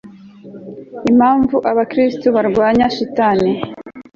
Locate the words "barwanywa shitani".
2.35-3.51